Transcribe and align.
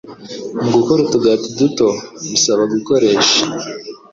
Mu 0.59 0.67
gukora 0.75 0.99
utugati 1.01 1.47
duto, 1.57 1.87
bisaba 2.31 2.63
gukoresha 2.73 3.37